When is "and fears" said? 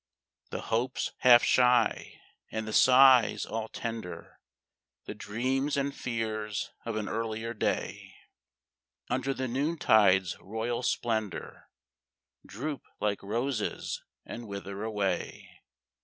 5.77-6.71